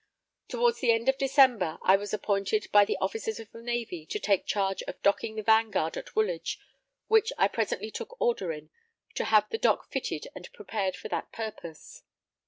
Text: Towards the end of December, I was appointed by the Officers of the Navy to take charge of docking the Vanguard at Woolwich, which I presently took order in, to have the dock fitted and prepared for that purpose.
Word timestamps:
Towards 0.47 0.79
the 0.79 0.91
end 0.91 1.09
of 1.09 1.19
December, 1.19 1.77
I 1.83 1.95
was 1.95 2.11
appointed 2.11 2.71
by 2.71 2.85
the 2.85 2.97
Officers 2.99 3.39
of 3.39 3.51
the 3.51 3.61
Navy 3.61 4.03
to 4.07 4.17
take 4.19 4.47
charge 4.47 4.81
of 4.87 4.99
docking 5.03 5.35
the 5.35 5.43
Vanguard 5.43 5.95
at 5.95 6.15
Woolwich, 6.15 6.57
which 7.05 7.31
I 7.37 7.47
presently 7.47 7.91
took 7.91 8.19
order 8.19 8.51
in, 8.51 8.71
to 9.13 9.25
have 9.25 9.47
the 9.51 9.59
dock 9.59 9.91
fitted 9.91 10.25
and 10.35 10.51
prepared 10.53 10.95
for 10.95 11.07
that 11.09 11.31
purpose. 11.31 12.01